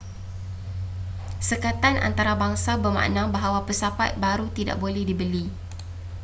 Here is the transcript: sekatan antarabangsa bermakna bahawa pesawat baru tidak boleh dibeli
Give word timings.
sekatan 1.49 1.95
antarabangsa 2.07 2.73
bermakna 2.83 3.23
bahawa 3.35 3.59
pesawat 3.69 4.11
baru 4.25 4.47
tidak 4.57 4.77
boleh 4.83 5.03
dibeli 5.09 5.45